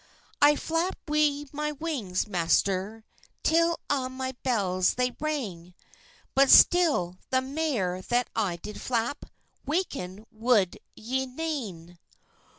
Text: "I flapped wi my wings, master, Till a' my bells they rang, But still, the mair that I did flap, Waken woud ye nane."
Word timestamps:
"I 0.41 0.55
flapped 0.55 1.05
wi 1.05 1.45
my 1.53 1.73
wings, 1.73 2.25
master, 2.25 3.05
Till 3.43 3.77
a' 3.87 4.09
my 4.09 4.31
bells 4.41 4.95
they 4.95 5.15
rang, 5.19 5.75
But 6.33 6.49
still, 6.49 7.19
the 7.29 7.39
mair 7.43 8.01
that 8.01 8.27
I 8.35 8.55
did 8.55 8.81
flap, 8.81 9.27
Waken 9.63 10.25
woud 10.31 10.77
ye 10.95 11.27
nane." 11.27 11.99